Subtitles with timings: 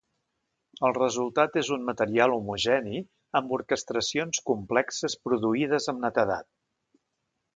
[0.87, 3.03] El resultat és un material homogeni
[3.41, 6.51] amb orquestracions complexes produïdes amb netedat.